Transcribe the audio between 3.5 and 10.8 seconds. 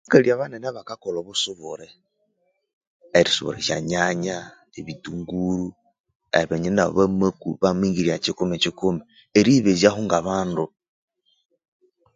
esyanyanya ebitunguru eriminya indi nabo bamingirya kyikumi kyikumi eriyibezyaho nga abandu.